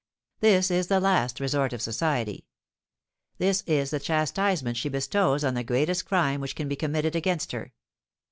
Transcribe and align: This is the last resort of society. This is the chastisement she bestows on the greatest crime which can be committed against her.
This 0.39 0.71
is 0.71 0.87
the 0.87 0.99
last 0.99 1.39
resort 1.39 1.73
of 1.73 1.81
society. 1.83 2.47
This 3.37 3.61
is 3.67 3.91
the 3.91 3.99
chastisement 3.99 4.75
she 4.75 4.89
bestows 4.89 5.43
on 5.43 5.53
the 5.53 5.63
greatest 5.63 6.07
crime 6.07 6.41
which 6.41 6.55
can 6.55 6.67
be 6.67 6.75
committed 6.75 7.15
against 7.15 7.51
her. 7.51 7.71